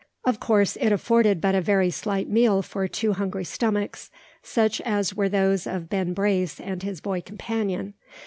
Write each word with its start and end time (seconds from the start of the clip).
Of 0.25 0.39
course, 0.39 0.77
it 0.77 0.91
afforded 0.91 1.39
but 1.39 1.53
a 1.53 1.61
very 1.61 1.91
slight 1.91 2.27
meal 2.27 2.63
for 2.63 2.87
two 2.87 3.13
hungry 3.13 3.45
stomachs, 3.45 4.09
such 4.41 4.81
as 4.81 5.13
were 5.13 5.29
those 5.29 5.67
of 5.67 5.89
Ben 5.91 6.13
Brace 6.15 6.59
and 6.59 6.81
his 6.81 7.01
boy 7.01 7.21
companion. 7.21 7.93